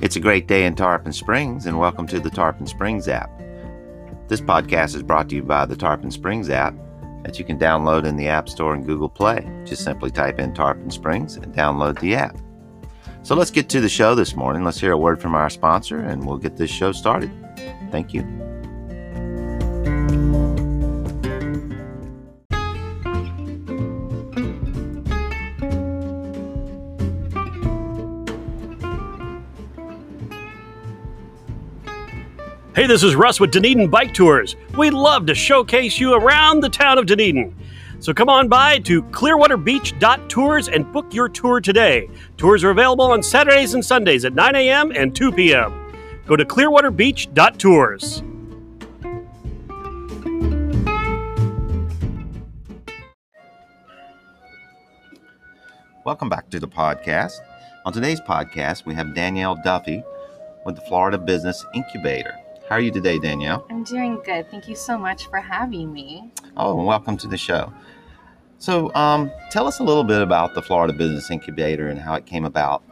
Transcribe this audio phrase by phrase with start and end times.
[0.00, 3.28] It's a great day in Tarpon Springs, and welcome to the Tarpon Springs app.
[4.28, 6.72] This podcast is brought to you by the Tarpon Springs app
[7.24, 9.44] that you can download in the App Store and Google Play.
[9.64, 12.38] Just simply type in Tarpon Springs and download the app.
[13.24, 14.62] So let's get to the show this morning.
[14.62, 17.32] Let's hear a word from our sponsor, and we'll get this show started.
[17.90, 18.22] Thank you.
[32.78, 34.54] Hey, this is Russ with Dunedin Bike Tours.
[34.76, 37.52] We'd love to showcase you around the town of Dunedin.
[37.98, 42.08] So come on by to clearwaterbeach.tours and book your tour today.
[42.36, 44.92] Tours are available on Saturdays and Sundays at 9 a.m.
[44.92, 45.92] and 2 p.m.
[46.24, 48.22] Go to clearwaterbeach.tours.
[56.04, 57.38] Welcome back to the podcast.
[57.84, 60.04] On today's podcast, we have Danielle Duffy
[60.64, 62.37] with the Florida Business Incubator.
[62.68, 63.66] How are you today, Danielle?
[63.70, 64.50] I'm doing good.
[64.50, 66.30] Thank you so much for having me.
[66.54, 67.72] Oh, and welcome to the show.
[68.58, 72.26] So, um, tell us a little bit about the Florida Business Incubator and how it
[72.26, 72.82] came about.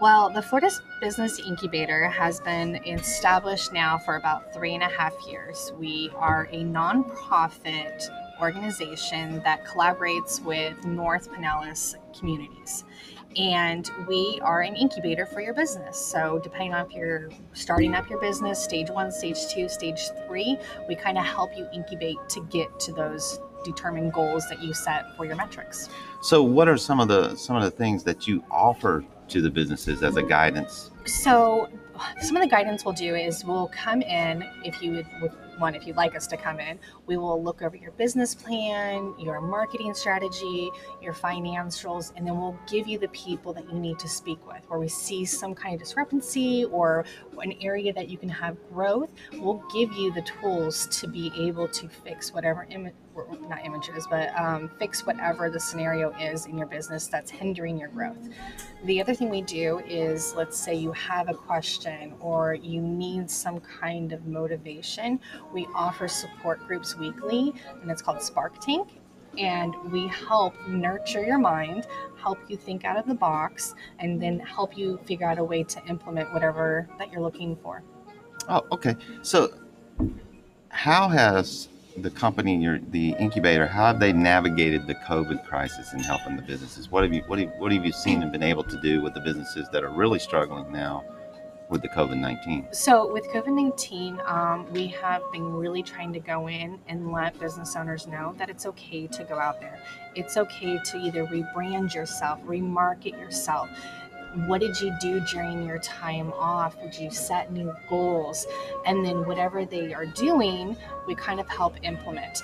[0.00, 0.70] Well, the Florida
[1.00, 5.72] Business Incubator has been established now for about three and a half years.
[5.80, 8.08] We are a nonprofit
[8.40, 12.84] organization that collaborates with North Pinellas communities
[13.38, 15.98] and we are an incubator for your business.
[15.98, 20.58] So, depending on if you're starting up your business, stage one, stage two, stage three,
[20.88, 25.16] we kind of help you incubate to get to those determined goals that you set
[25.16, 25.88] for your metrics.
[26.22, 29.50] So, what are some of the some of the things that you offer to the
[29.50, 30.90] businesses as a guidance?
[31.04, 31.68] So,
[32.20, 35.86] some of the guidance we'll do is we'll come in if you would one, if
[35.86, 39.94] you'd like us to come in, we will look over your business plan, your marketing
[39.94, 40.70] strategy,
[41.02, 44.62] your financials, and then we'll give you the people that you need to speak with.
[44.68, 47.04] Where we see some kind of discrepancy or
[47.38, 51.68] an area that you can have growth, we'll give you the tools to be able
[51.68, 52.90] to fix whatever Im-
[53.48, 57.88] not images, but um, fix whatever the scenario is in your business that's hindering your
[57.88, 58.28] growth.
[58.84, 63.30] The other thing we do is, let's say you have a question or you need
[63.30, 65.18] some kind of motivation
[65.52, 68.88] we offer support groups weekly, and it's called Spark Tank.
[69.38, 71.86] And we help nurture your mind,
[72.16, 75.62] help you think out of the box, and then help you figure out a way
[75.64, 77.82] to implement whatever that you're looking for.
[78.48, 78.96] Oh, okay.
[79.22, 79.52] So,
[80.68, 81.68] how has
[81.98, 86.42] the company, your the incubator, how have they navigated the COVID crisis in helping the
[86.42, 86.90] businesses?
[86.90, 89.14] What have you what have, what have you seen and been able to do with
[89.14, 91.04] the businesses that are really struggling now
[91.68, 92.68] with the COVID 19?
[92.72, 97.38] So, with COVID 19, um, we have been really trying to go in and let
[97.38, 99.78] business owners know that it's okay to go out there.
[100.14, 103.68] It's okay to either rebrand yourself, remarket yourself.
[104.46, 106.78] What did you do during your time off?
[106.80, 108.46] Did you set new goals?
[108.84, 110.76] And then, whatever they are doing,
[111.06, 112.42] we kind of help implement.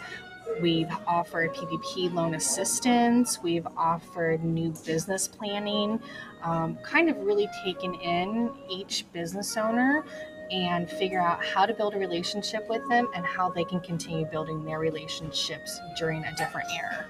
[0.60, 3.42] We've offered PPP loan assistance.
[3.42, 6.00] We've offered new business planning,
[6.42, 10.04] um, kind of really taken in each business owner
[10.50, 14.26] and figure out how to build a relationship with them and how they can continue
[14.26, 17.06] building their relationships during a different era.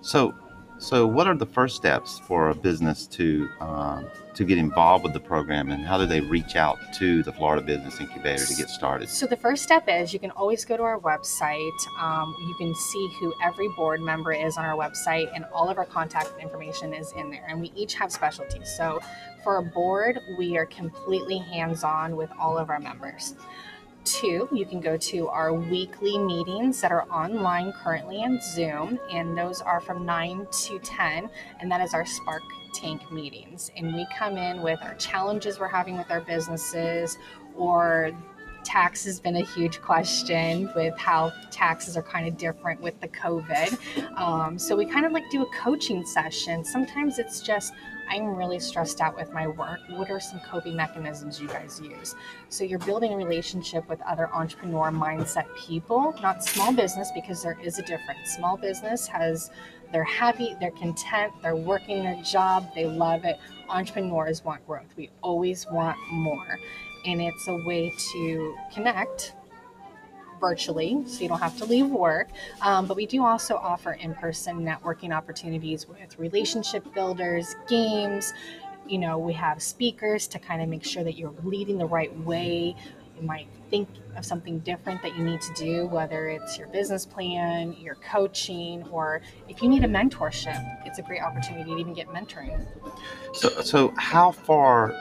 [0.00, 0.34] So,
[0.82, 4.02] so, what are the first steps for a business to uh,
[4.34, 7.64] to get involved with the program, and how do they reach out to the Florida
[7.64, 9.08] Business Incubator to get started?
[9.08, 11.70] So, the first step is you can always go to our website.
[12.00, 15.78] Um, you can see who every board member is on our website, and all of
[15.78, 17.46] our contact information is in there.
[17.48, 18.68] And we each have specialties.
[18.76, 19.00] So,
[19.44, 23.34] for a board, we are completely hands on with all of our members.
[24.04, 29.38] Two, you can go to our weekly meetings that are online currently in Zoom, and
[29.38, 31.30] those are from 9 to 10,
[31.60, 32.42] and that is our Spark
[32.74, 33.70] Tank meetings.
[33.76, 37.16] And we come in with our challenges we're having with our businesses,
[37.54, 38.10] or
[38.64, 43.08] tax has been a huge question with how taxes are kind of different with the
[43.08, 43.78] COVID.
[44.16, 46.64] Um, so we kind of like do a coaching session.
[46.64, 47.72] Sometimes it's just,
[48.10, 49.80] I'm really stressed out with my work.
[49.90, 52.14] What are some coping mechanisms you guys use?
[52.48, 57.58] So you're building a relationship with other entrepreneur mindset people, not small business, because there
[57.62, 58.34] is a difference.
[58.36, 59.50] Small business has,
[59.92, 63.38] they're happy, they're content, they're working their job, they love it.
[63.68, 64.88] Entrepreneurs want growth.
[64.96, 66.58] We always want more.
[67.04, 69.34] And it's a way to connect
[70.42, 72.28] virtually, so you don't have to leave work.
[72.60, 78.34] Um, but we do also offer in person networking opportunities with relationship builders, games.
[78.86, 82.14] You know, we have speakers to kind of make sure that you're leading the right
[82.20, 82.74] way.
[83.16, 87.06] You might think of something different that you need to do, whether it's your business
[87.06, 91.94] plan, your coaching, or if you need a mentorship, it's a great opportunity to even
[91.94, 92.66] get mentoring.
[93.32, 94.92] So, so how far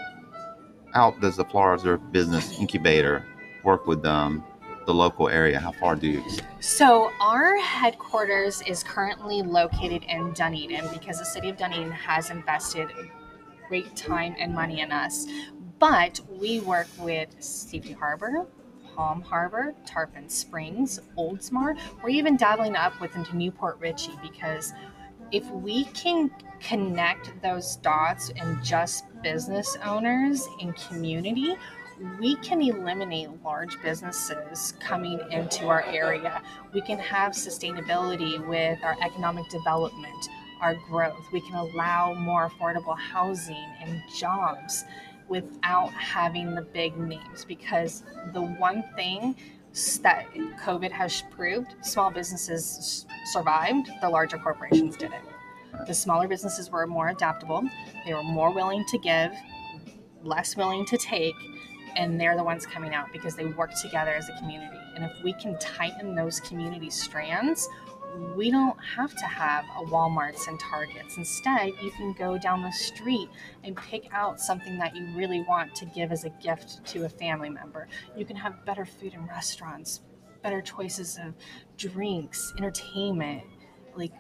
[0.94, 3.26] out does the Florida Business Incubator
[3.64, 4.44] work with um,
[4.86, 5.60] the local area?
[5.60, 6.24] How far do you?
[6.60, 12.90] So, our headquarters is currently located in Dunedin because the city of Dunedin has invested
[13.68, 15.28] great time and money in us.
[15.80, 18.46] But we work with Safety Harbor,
[18.96, 21.80] Palm Harbor, Tarpon Springs, Oldsmar.
[22.04, 24.74] We're even dabbling up with into New Port Richey because
[25.32, 26.30] if we can
[26.60, 31.56] connect those dots and just business owners and community,
[32.20, 36.42] we can eliminate large businesses coming into our area.
[36.74, 40.30] We can have sustainability with our economic development,
[40.62, 41.26] our growth.
[41.32, 44.84] We can allow more affordable housing and jobs
[45.28, 48.04] without having the big names because
[48.34, 49.36] the one thing
[50.02, 50.26] that
[50.60, 55.31] COVID has proved small businesses survived, the larger corporations didn't.
[55.88, 57.64] The smaller businesses were more adaptable,
[58.06, 59.32] they were more willing to give,
[60.24, 61.36] less willing to take,
[61.96, 64.78] and they're the ones coming out because they work together as a community.
[64.96, 67.68] And if we can tighten those community strands,
[68.36, 71.18] we don't have to have a Walmarts and Targets.
[71.18, 73.30] Instead, you can go down the street
[73.64, 77.10] and pick out something that you really want to give as a gift to a
[77.10, 77.88] family member.
[78.18, 80.02] You can have better food in restaurants,
[80.42, 81.34] better choices of
[81.78, 83.44] drinks, entertainment.
[83.96, 84.14] Like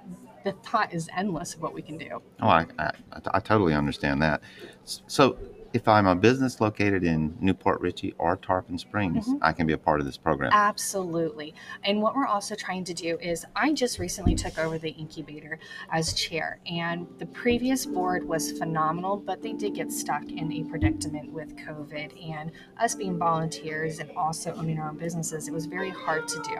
[0.43, 2.21] the thought is endless of what we can do.
[2.41, 2.91] Oh, I, I,
[3.33, 4.41] I totally understand that.
[4.85, 5.37] So,
[5.73, 9.39] if I'm a business located in New Port Richey or Tarpon Springs, Mhm.
[9.41, 10.51] I can be a part of this program.
[10.53, 11.53] Absolutely.
[11.83, 15.59] And what we're also trying to do is, I just recently took over the incubator
[15.89, 20.63] as chair, and the previous board was phenomenal, but they did get stuck in a
[20.63, 25.47] predicament with COVID and us being volunteers and also owning our own businesses.
[25.47, 26.57] It was very hard to do.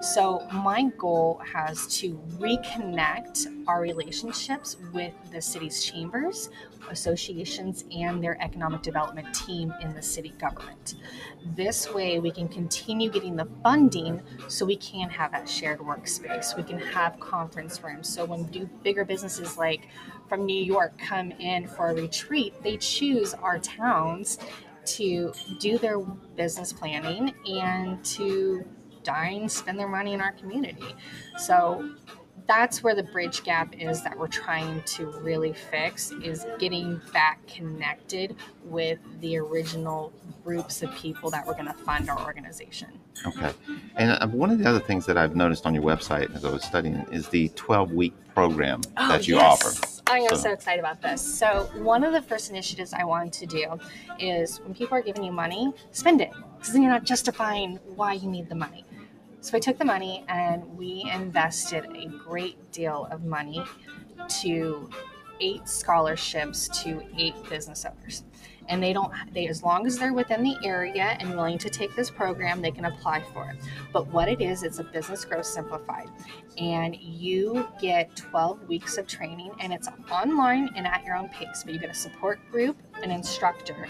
[0.00, 6.50] So, my goal has to reconnect our relationships with the city's chambers,
[6.90, 10.94] associations, and their economic development team in the city government.
[11.54, 16.56] This way, we can continue getting the funding so we can have that shared workspace.
[16.56, 18.08] We can have conference rooms.
[18.08, 19.88] So when do bigger businesses like
[20.28, 24.38] from New York come in for a retreat, they choose our towns
[24.84, 25.98] to do their
[26.36, 28.64] business planning and to
[29.02, 30.94] dine, spend their money in our community.
[31.38, 31.94] So
[32.48, 37.46] that's where the bridge gap is that we're trying to really fix is getting back
[37.46, 38.34] connected
[38.64, 40.12] with the original
[40.44, 42.88] groups of people that were going to fund our organization.
[43.26, 43.52] Okay.
[43.96, 46.50] And uh, one of the other things that I've noticed on your website as I
[46.50, 49.70] was studying is the 12 week program that you offer.
[50.06, 51.20] I am So- so excited about this.
[51.20, 53.78] So, one of the first initiatives I wanted to do
[54.18, 58.14] is when people are giving you money, spend it because then you're not justifying why
[58.14, 58.84] you need the money.
[59.40, 63.62] So, I took the money and we invested a great deal of money
[64.40, 64.90] to
[65.40, 68.24] eight scholarships to eight business owners.
[68.68, 71.94] And they don't, they, as long as they're within the area and willing to take
[71.96, 73.56] this program, they can apply for it.
[73.92, 76.08] But what it is, it's a business growth simplified
[76.58, 81.62] and you get 12 weeks of training and it's online and at your own pace
[81.64, 83.86] but you get a support group an instructor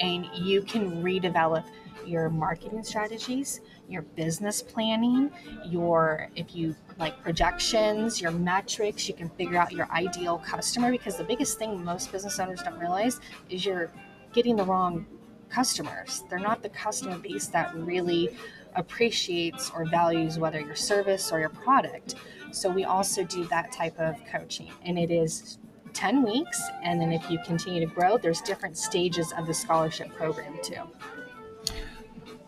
[0.00, 1.64] and you can redevelop
[2.06, 5.30] your marketing strategies your business planning
[5.66, 11.16] your if you like projections your metrics you can figure out your ideal customer because
[11.16, 13.90] the biggest thing most business owners don't realize is you're
[14.32, 15.06] getting the wrong
[15.50, 18.30] customers they're not the customer base that really
[18.76, 22.16] appreciates or values whether your service or your product.
[22.52, 25.58] So we also do that type of coaching, and it is
[25.92, 26.60] 10 weeks.
[26.82, 30.82] And then if you continue to grow, there's different stages of the scholarship program too.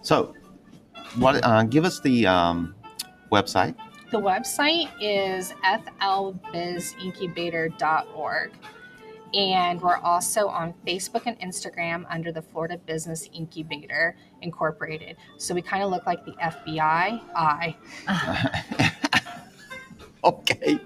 [0.03, 0.35] So,
[1.17, 1.45] what?
[1.45, 2.75] Uh, give us the um,
[3.31, 3.75] website.
[4.11, 5.53] The website is
[6.01, 8.51] flbizincubator.org.
[9.35, 15.17] And we're also on Facebook and Instagram under the Florida Business Incubator Incorporated.
[15.37, 17.21] So we kind of look like the FBI.
[17.35, 17.77] I.
[20.25, 20.79] okay,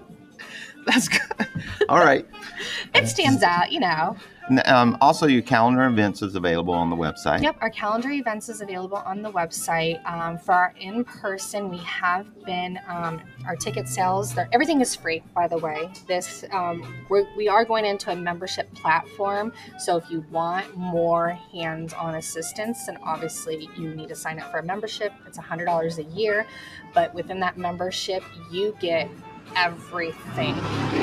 [0.85, 1.47] that's good.
[1.87, 2.25] All right.
[2.95, 4.17] It stands out, you know.
[4.65, 7.41] Um, also, your calendar events is available on the website.
[7.41, 10.03] Yep, our calendar events is available on the website.
[10.05, 14.35] Um, for our in person, we have been um, our ticket sales.
[14.51, 15.89] Everything is free, by the way.
[16.07, 19.53] This um, we're, we are going into a membership platform.
[19.77, 24.59] So if you want more hands-on assistance, then obviously you need to sign up for
[24.59, 25.13] a membership.
[25.27, 26.45] It's hundred dollars a year,
[26.93, 29.09] but within that membership, you get
[29.55, 30.55] everything: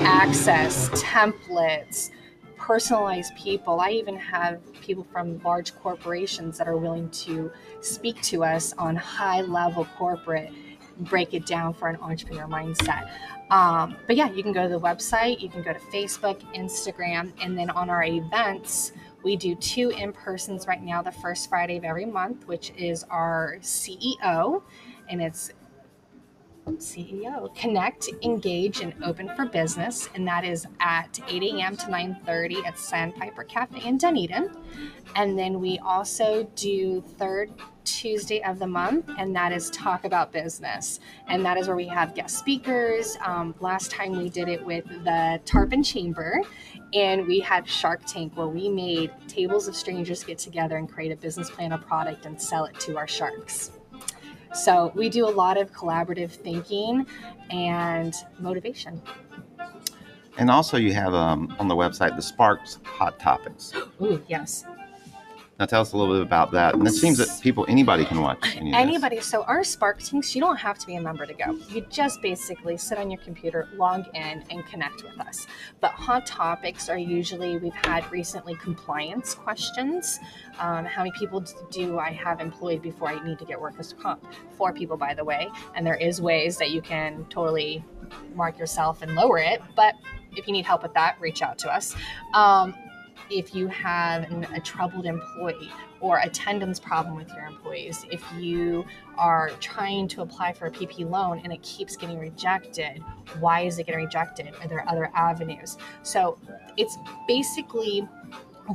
[0.05, 2.11] access, templates
[2.59, 3.81] personalized people.
[3.81, 7.51] I even have people from large corporations that are willing to
[7.81, 10.53] speak to us on high level corporate,
[11.01, 13.11] break it down for an entrepreneur mindset.
[13.51, 17.33] Um, but yeah, you can go to the website, you can go to Facebook, Instagram,
[17.41, 18.93] and then on our events,
[19.25, 23.05] We do two in persons right now, the first Friday of every month, which is
[23.11, 24.63] our CEO,
[25.09, 25.51] and it's
[26.77, 27.55] CEO.
[27.55, 31.77] Connect, engage, and open for business, and that is at 8 a.m.
[31.77, 34.51] to 9:30 at Sandpiper Cafe in Dunedin.
[35.17, 37.51] And then we also do third
[37.85, 41.01] Tuesday of the month, and that is Talk About Business.
[41.27, 43.17] And that is where we have guest speakers.
[43.25, 46.43] Um, last time we did it with the Tarpon Chamber,
[46.93, 51.13] and we had Shark Tank, where we made tables of strangers get together and create
[51.13, 53.73] a business plan, a product, and sell it to our sharks.
[54.55, 57.07] So we do a lot of collaborative thinking
[57.51, 59.01] and motivation.
[60.39, 63.73] And also, you have um, on the website the Sparks Hot Topics.
[64.01, 64.65] Ooh, yes.
[65.59, 66.75] Now, tell us a little bit about that.
[66.75, 68.57] And it seems that people, anybody can watch.
[68.57, 68.73] Any.
[68.73, 69.21] Anybody.
[69.21, 71.59] So our Spark Tanks, you don't have to be a member to go.
[71.69, 75.49] You just basically sit on your computer, log in, and connect with us.
[75.81, 80.21] But hot topics are usually we've had recently compliance questions.
[80.61, 84.25] Um, how many people do I have employed before I need to get workers comp?
[84.57, 85.49] Four people, by the way.
[85.75, 87.85] And there is ways that you can totally
[88.37, 89.61] mark yourself and lower it.
[89.75, 89.97] But
[90.37, 91.97] if you need help with that, reach out to us.
[92.33, 92.77] Um,
[93.31, 95.71] if you have an, a troubled employee
[96.01, 98.85] or attendance problem with your employees, if you
[99.17, 103.03] are trying to apply for a PP loan and it keeps getting rejected,
[103.41, 104.53] why is it getting rejected?
[104.61, 105.77] Are there other avenues?
[106.03, 106.39] So
[106.77, 108.07] it's basically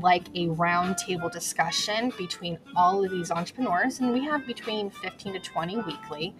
[0.02, 5.40] like a roundtable discussion between all of these entrepreneurs, and we have between 15 to
[5.40, 6.36] 20 weekly,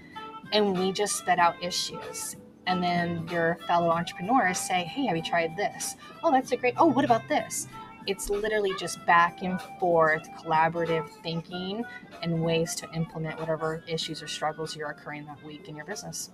[0.52, 2.36] and we just spit out issues
[2.68, 5.96] and then your fellow entrepreneurs say, Hey, have you tried this?
[6.24, 6.76] Oh, that's a great.
[6.78, 7.68] Oh, what about this?
[8.06, 11.84] It's literally just back and forth collaborative thinking
[12.22, 16.32] and ways to implement whatever issues or struggles you're occurring that week in your business.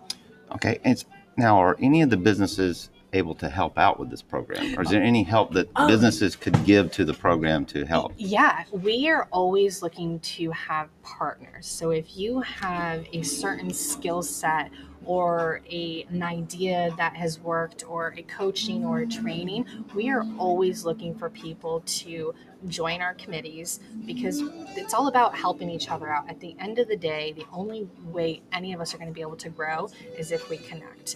[0.51, 0.79] Okay.
[0.83, 1.05] It's
[1.37, 4.77] now, are any of the businesses able to help out with this program?
[4.77, 8.13] Or is there any help that Um, businesses could give to the program to help?
[8.17, 11.65] Yeah, we are always looking to have partners.
[11.65, 14.69] So if you have a certain skill set
[15.09, 20.23] or a, an idea that has worked or a coaching or a training, we are
[20.37, 22.31] always looking for people to
[22.67, 24.43] join our committees because
[24.77, 26.29] it's all about helping each other out.
[26.29, 29.13] At the end of the day, the only way any of us are going to
[29.13, 31.15] be able to grow is if we connect.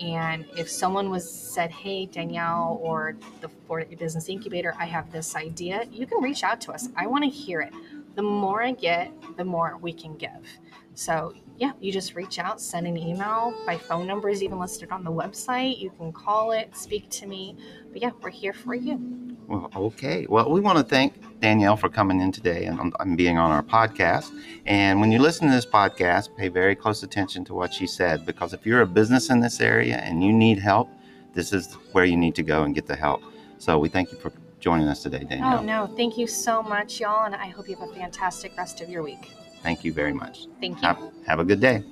[0.00, 5.34] And if someone was said, "Hey, Danielle," or the for Business Incubator, I have this
[5.34, 6.88] idea, you can reach out to us.
[6.96, 7.72] I want to hear it.
[8.14, 10.46] The more I get, the more we can give.
[10.94, 13.54] So yeah, you just reach out, send an email.
[13.66, 15.78] My phone number is even listed on the website.
[15.78, 17.56] You can call it, speak to me.
[17.92, 18.98] But yeah, we're here for you.
[19.46, 20.26] Well, okay.
[20.28, 23.52] Well, we want to thank Danielle for coming in today and, um, and being on
[23.52, 24.32] our podcast.
[24.66, 28.26] And when you listen to this podcast, pay very close attention to what she said
[28.26, 30.90] because if you're a business in this area and you need help,
[31.32, 33.22] this is where you need to go and get the help.
[33.58, 35.60] So we thank you for joining us today, Danielle.
[35.60, 38.80] Oh no, thank you so much, y'all, and I hope you have a fantastic rest
[38.80, 39.30] of your week.
[39.62, 40.46] Thank you very much.
[40.60, 40.82] Thank you.
[40.82, 41.84] Have, have a good day.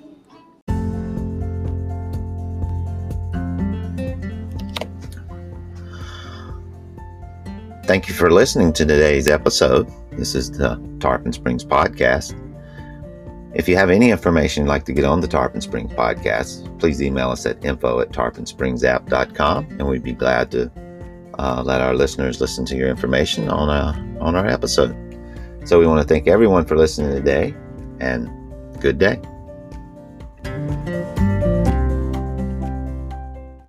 [7.85, 9.91] Thank you for listening to today's episode.
[10.13, 12.37] This is the Tarpon Springs Podcast.
[13.53, 17.03] If you have any information you'd like to get on the Tarpon Springs Podcast, please
[17.03, 20.71] email us at info at tarponsprings.app.com and we'd be glad to
[21.41, 25.10] uh, let our listeners listen to your information on, uh, on our episode.
[25.65, 27.55] So we want to thank everyone for listening today
[28.01, 28.29] and
[28.81, 29.21] good day.